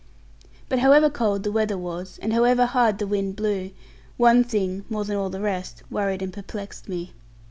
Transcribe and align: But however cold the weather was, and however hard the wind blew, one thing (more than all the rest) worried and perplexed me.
But 0.67 0.79
however 0.79 1.11
cold 1.11 1.43
the 1.43 1.51
weather 1.51 1.77
was, 1.77 2.17
and 2.23 2.33
however 2.33 2.65
hard 2.65 2.97
the 2.97 3.05
wind 3.05 3.35
blew, 3.35 3.69
one 4.17 4.43
thing 4.43 4.83
(more 4.89 5.05
than 5.05 5.15
all 5.15 5.29
the 5.29 5.39
rest) 5.41 5.83
worried 5.91 6.23
and 6.23 6.33
perplexed 6.33 6.89
me. 6.89 7.13